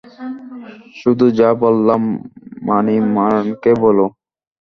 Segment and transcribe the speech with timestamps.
[0.99, 2.01] শুধু যা বললাম
[2.67, 4.05] মানিমারানকে বলো।